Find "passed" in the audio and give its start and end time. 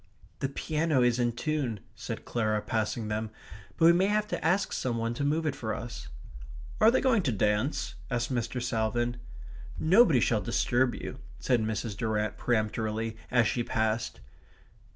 13.63-14.21